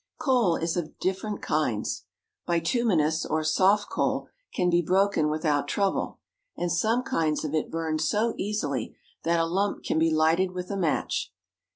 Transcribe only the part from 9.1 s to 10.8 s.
that a lump can be lighted with a